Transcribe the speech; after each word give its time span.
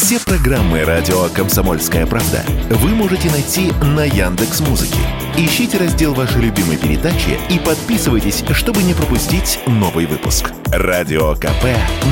Все 0.00 0.20
программы 0.20 0.84
радио 0.84 1.24
Комсомольская 1.34 2.06
правда 2.06 2.44
вы 2.70 2.90
можете 2.90 3.28
найти 3.32 3.72
на 3.82 4.04
Яндекс 4.04 4.60
Музыке. 4.60 5.00
Ищите 5.36 5.76
раздел 5.76 6.14
вашей 6.14 6.40
любимой 6.40 6.76
передачи 6.76 7.36
и 7.50 7.58
подписывайтесь, 7.58 8.44
чтобы 8.52 8.84
не 8.84 8.94
пропустить 8.94 9.58
новый 9.66 10.06
выпуск. 10.06 10.52
Радио 10.66 11.34
КП 11.34 11.64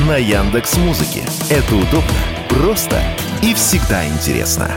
на 0.05 0.17
Яндекс 0.17 0.75
Музыке. 0.75 1.21
Это 1.49 1.75
удобно, 1.75 2.11
просто 2.49 3.01
и 3.41 3.53
всегда 3.53 4.05
интересно. 4.05 4.69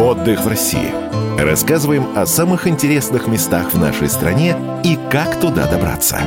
Отдых 0.00 0.40
в 0.40 0.48
России. 0.48 0.90
Рассказываем 1.38 2.16
о 2.16 2.24
самых 2.24 2.66
интересных 2.66 3.26
местах 3.28 3.74
в 3.74 3.78
нашей 3.78 4.08
стране 4.08 4.56
и 4.82 4.98
как 5.10 5.38
туда 5.38 5.66
добраться. 5.66 6.18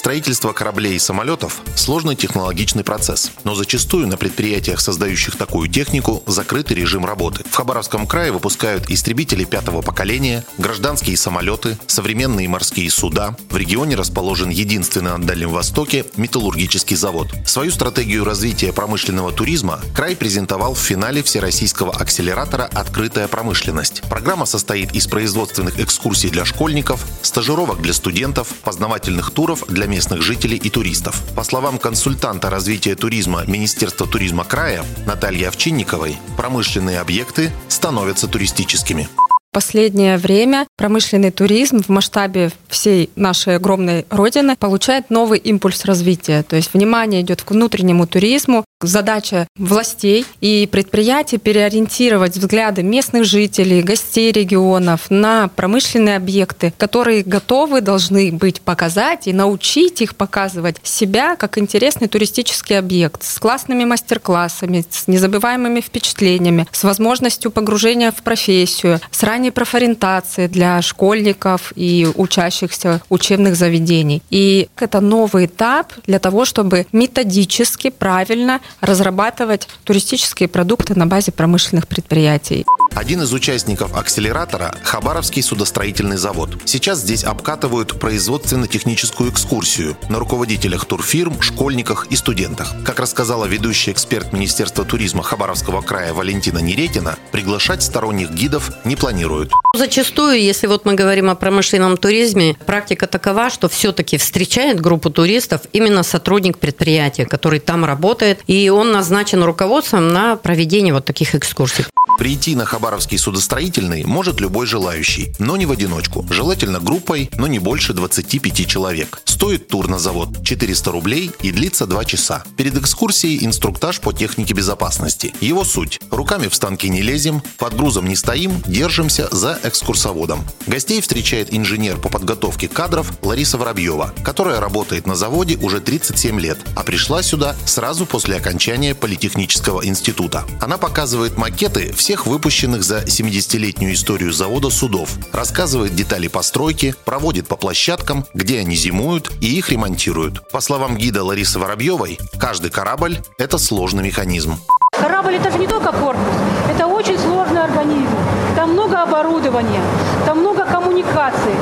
Строительство 0.00 0.54
кораблей 0.54 0.94
и 0.94 0.98
самолетов– 0.98 1.60
сложный 1.76 2.16
технологичный 2.16 2.84
процесс, 2.84 3.32
но 3.44 3.54
зачастую 3.54 4.06
на 4.06 4.16
предприятиях, 4.16 4.80
создающих 4.80 5.36
такую 5.36 5.68
технику, 5.68 6.22
закрытый 6.26 6.74
режим 6.78 7.04
работы. 7.04 7.44
В 7.50 7.54
Хабаровском 7.54 8.06
крае 8.06 8.32
выпускают 8.32 8.88
истребители 8.88 9.44
пятого 9.44 9.82
поколения, 9.82 10.42
гражданские 10.56 11.18
самолеты, 11.18 11.76
современные 11.86 12.48
морские 12.48 12.90
суда. 12.90 13.36
В 13.50 13.58
регионе 13.58 13.94
расположен 13.94 14.48
единственный 14.48 15.18
на 15.18 15.26
Дальнем 15.26 15.50
Востоке 15.50 16.06
металлургический 16.16 16.96
завод. 16.96 17.28
Свою 17.44 17.70
стратегию 17.70 18.24
развития 18.24 18.72
промышленного 18.72 19.32
туризма 19.32 19.80
край 19.94 20.16
презентовал 20.16 20.72
в 20.72 20.78
финале 20.78 21.22
Всероссийского 21.22 21.92
акселератора 21.92 22.70
«Открытая 22.72 23.28
промышленность». 23.28 24.00
Программа 24.08 24.46
состоит 24.46 24.94
из 24.94 25.06
производственных 25.06 25.78
экскурсий 25.78 26.30
для 26.30 26.46
школьников, 26.46 27.04
стажировок 27.20 27.82
для 27.82 27.92
студентов, 27.92 28.48
познавательных 28.64 29.30
туров 29.30 29.62
для 29.68 29.89
местных 29.90 30.22
жителей 30.22 30.56
и 30.56 30.70
туристов. 30.70 31.20
По 31.34 31.44
словам 31.44 31.78
консультанта 31.78 32.48
развития 32.48 32.94
туризма 32.94 33.44
Министерства 33.46 34.06
туризма 34.06 34.44
края 34.44 34.84
Натальи 35.06 35.44
Овчинниковой, 35.44 36.16
промышленные 36.36 37.00
объекты 37.00 37.52
становятся 37.68 38.28
туристическими 38.28 39.08
последнее 39.52 40.16
время 40.16 40.66
промышленный 40.76 41.30
туризм 41.30 41.82
в 41.82 41.88
масштабе 41.88 42.50
всей 42.68 43.10
нашей 43.16 43.56
огромной 43.56 44.06
родины 44.10 44.56
получает 44.56 45.10
новый 45.10 45.38
импульс 45.38 45.84
развития. 45.84 46.42
То 46.42 46.56
есть 46.56 46.72
внимание 46.72 47.22
идет 47.22 47.42
к 47.42 47.50
внутреннему 47.50 48.06
туризму. 48.06 48.64
Задача 48.82 49.46
властей 49.58 50.24
и 50.40 50.66
предприятий 50.70 51.36
переориентировать 51.36 52.36
взгляды 52.36 52.82
местных 52.82 53.24
жителей, 53.24 53.82
гостей 53.82 54.32
регионов 54.32 55.10
на 55.10 55.48
промышленные 55.48 56.16
объекты, 56.16 56.72
которые 56.78 57.22
готовы 57.22 57.82
должны 57.82 58.32
быть 58.32 58.62
показать 58.62 59.26
и 59.26 59.34
научить 59.34 60.00
их 60.00 60.16
показывать 60.16 60.76
себя 60.82 61.36
как 61.36 61.58
интересный 61.58 62.08
туристический 62.08 62.78
объект 62.78 63.22
с 63.22 63.38
классными 63.38 63.84
мастер-классами, 63.84 64.84
с 64.88 65.08
незабываемыми 65.08 65.80
впечатлениями, 65.80 66.66
с 66.72 66.82
возможностью 66.84 67.50
погружения 67.50 68.10
в 68.10 68.22
профессию, 68.22 69.00
с 69.10 69.22
ранней 69.22 69.39
ранней 69.40 69.50
профориентации 69.50 70.48
для 70.48 70.82
школьников 70.82 71.72
и 71.74 72.06
учащихся 72.14 73.00
учебных 73.08 73.56
заведений. 73.56 74.22
И 74.28 74.68
это 74.76 75.00
новый 75.00 75.46
этап 75.46 75.94
для 76.06 76.18
того, 76.18 76.44
чтобы 76.44 76.86
методически, 76.92 77.88
правильно 77.88 78.60
разрабатывать 78.82 79.66
туристические 79.84 80.48
продукты 80.48 80.94
на 80.94 81.06
базе 81.06 81.32
промышленных 81.32 81.88
предприятий. 81.88 82.66
Один 82.94 83.22
из 83.22 83.32
участников 83.32 83.96
акселератора– 83.96 84.74
Хабаровский 84.82 85.42
судостроительный 85.42 86.16
завод. 86.16 86.50
Сейчас 86.64 86.98
здесь 86.98 87.24
обкатывают 87.24 87.98
производственно-техническую 87.98 89.30
экскурсию 89.30 89.96
на 90.08 90.18
руководителях 90.18 90.84
турфирм, 90.84 91.40
школьниках 91.40 92.08
и 92.10 92.16
студентах. 92.16 92.74
Как 92.84 92.98
рассказала 92.98 93.46
ведущий 93.46 93.92
эксперт 93.92 94.32
Министерства 94.32 94.84
туризма 94.84 95.22
Хабаровского 95.22 95.82
края 95.82 96.12
Валентина 96.12 96.58
Неретина, 96.58 97.16
приглашать 97.32 97.82
сторонних 97.82 98.30
гидов 98.32 98.72
не 98.84 98.96
планируют. 98.96 99.52
Зачастую, 99.76 100.40
если 100.40 100.66
вот 100.66 100.84
мы 100.84 100.94
говорим 100.94 101.30
о 101.30 101.36
промышленном 101.36 101.96
туризме, 101.96 102.56
практика 102.66 103.06
такова, 103.06 103.50
что 103.50 103.68
все-таки 103.68 104.18
встречает 104.18 104.80
группу 104.80 105.10
туристов 105.10 105.62
именно 105.72 106.02
сотрудник 106.02 106.58
предприятия, 106.58 107.24
который 107.24 107.60
там 107.60 107.84
работает, 107.84 108.40
и 108.48 108.68
он 108.68 108.90
назначен 108.90 109.44
руководством 109.44 110.08
на 110.08 110.34
проведение 110.36 110.92
вот 110.92 111.04
таких 111.04 111.36
экскурсий. 111.36 111.84
Прийти 112.20 112.54
на 112.54 112.66
Хабаровский 112.66 113.16
судостроительный 113.16 114.04
может 114.04 114.42
любой 114.42 114.66
желающий, 114.66 115.32
но 115.38 115.56
не 115.56 115.64
в 115.64 115.70
одиночку. 115.70 116.26
Желательно 116.28 116.78
группой, 116.78 117.30
но 117.38 117.46
не 117.46 117.58
больше 117.58 117.94
25 117.94 118.66
человек. 118.66 119.22
Стоит 119.40 119.68
тур 119.68 119.88
на 119.88 119.98
завод 119.98 120.44
400 120.44 120.92
рублей 120.92 121.30
и 121.40 121.50
длится 121.50 121.86
2 121.86 122.04
часа. 122.04 122.44
Перед 122.58 122.76
экскурсией 122.76 123.42
инструктаж 123.46 123.98
по 123.98 124.12
технике 124.12 124.52
безопасности. 124.52 125.32
Его 125.40 125.64
суть. 125.64 125.98
Руками 126.10 126.48
в 126.48 126.54
станки 126.54 126.90
не 126.90 127.00
лезем, 127.00 127.42
под 127.56 127.74
грузом 127.74 128.06
не 128.06 128.16
стоим, 128.16 128.62
держимся 128.66 129.34
за 129.34 129.58
экскурсоводом. 129.62 130.44
Гостей 130.66 131.00
встречает 131.00 131.54
инженер 131.54 131.96
по 131.96 132.10
подготовке 132.10 132.68
кадров 132.68 133.10
Лариса 133.22 133.56
Воробьева, 133.56 134.12
которая 134.22 134.60
работает 134.60 135.06
на 135.06 135.14
заводе 135.14 135.56
уже 135.56 135.80
37 135.80 136.38
лет, 136.38 136.58
а 136.76 136.82
пришла 136.82 137.22
сюда 137.22 137.56
сразу 137.64 138.04
после 138.04 138.36
окончания 138.36 138.94
Политехнического 138.94 139.86
института. 139.86 140.44
Она 140.60 140.76
показывает 140.76 141.38
макеты 141.38 141.94
всех 141.94 142.26
выпущенных 142.26 142.84
за 142.84 143.04
70-летнюю 143.04 143.94
историю 143.94 144.34
завода 144.34 144.68
судов, 144.68 145.16
рассказывает 145.32 145.96
детали 145.96 146.28
постройки, 146.28 146.94
проводит 147.06 147.48
по 147.48 147.56
площадкам, 147.56 148.26
где 148.34 148.58
они 148.58 148.76
зимуют 148.76 149.29
и 149.40 149.58
их 149.58 149.70
ремонтируют. 149.70 150.48
По 150.50 150.60
словам 150.60 150.96
гида 150.96 151.24
Ларисы 151.24 151.58
Воробьевой, 151.58 152.18
каждый 152.38 152.70
корабль– 152.70 153.18
это 153.38 153.58
сложный 153.58 154.04
механизм. 154.04 154.58
Корабль– 154.92 155.34
это 155.36 155.50
же 155.50 155.58
не 155.58 155.66
только 155.66 155.92
корпус, 155.92 156.34
это 156.68 156.86
очень 156.86 157.18
сложный 157.18 157.62
организм. 157.62 158.16
Там 158.56 158.72
много 158.72 159.02
оборудования, 159.02 159.82
там 160.26 160.40
много 160.40 160.64
коммуникаций. 160.64 161.54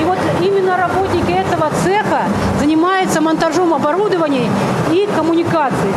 И 0.00 0.04
вот 0.04 0.18
именно 0.40 0.76
работники 0.76 1.30
этого 1.30 1.70
цеха 1.82 2.22
занимаются 2.58 3.20
монтажом 3.20 3.72
оборудования 3.74 4.50
и 4.92 5.08
коммуникаций. 5.14 5.92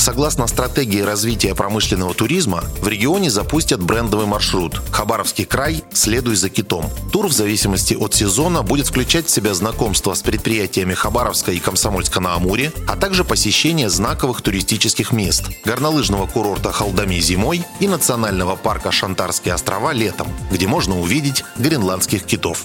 Согласно 0.00 0.46
стратегии 0.46 1.02
развития 1.02 1.54
промышленного 1.54 2.14
туризма, 2.14 2.64
в 2.80 2.88
регионе 2.88 3.30
запустят 3.30 3.82
брендовый 3.82 4.24
маршрут 4.24 4.80
«Хабаровский 4.90 5.44
край. 5.44 5.84
Следуй 5.92 6.36
за 6.36 6.48
китом». 6.48 6.86
Тур 7.12 7.26
в 7.26 7.32
зависимости 7.32 7.92
от 7.92 8.14
сезона 8.14 8.62
будет 8.62 8.86
включать 8.86 9.26
в 9.26 9.30
себя 9.30 9.52
знакомство 9.52 10.14
с 10.14 10.22
предприятиями 10.22 10.94
Хабаровска 10.94 11.52
и 11.52 11.58
Комсомольска 11.58 12.18
на 12.18 12.34
Амуре, 12.34 12.72
а 12.88 12.96
также 12.96 13.24
посещение 13.24 13.90
знаковых 13.90 14.40
туристических 14.40 15.12
мест– 15.12 15.50
горнолыжного 15.66 16.26
курорта 16.26 16.72
Халдами 16.72 17.20
зимой 17.20 17.62
и 17.78 17.86
национального 17.86 18.56
парка 18.56 18.92
Шантарские 18.92 19.52
острова 19.52 19.92
летом, 19.92 20.28
где 20.50 20.66
можно 20.66 20.98
увидеть 20.98 21.44
гренландских 21.58 22.24
китов. 22.24 22.64